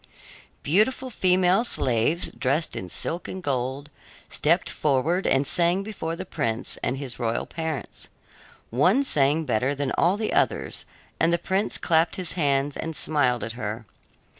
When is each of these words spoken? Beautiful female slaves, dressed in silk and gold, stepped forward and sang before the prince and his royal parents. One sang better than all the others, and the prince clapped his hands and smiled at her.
Beautiful 0.63 1.11
female 1.11 1.63
slaves, 1.63 2.31
dressed 2.31 2.75
in 2.75 2.89
silk 2.89 3.27
and 3.27 3.43
gold, 3.43 3.91
stepped 4.29 4.67
forward 4.67 5.27
and 5.27 5.45
sang 5.45 5.83
before 5.83 6.15
the 6.15 6.25
prince 6.25 6.77
and 6.81 6.97
his 6.97 7.19
royal 7.19 7.45
parents. 7.45 8.07
One 8.71 9.03
sang 9.03 9.45
better 9.45 9.75
than 9.75 9.91
all 9.99 10.17
the 10.17 10.33
others, 10.33 10.85
and 11.19 11.31
the 11.31 11.37
prince 11.37 11.77
clapped 11.77 12.15
his 12.15 12.33
hands 12.33 12.75
and 12.75 12.95
smiled 12.95 13.43
at 13.43 13.51
her. 13.51 13.85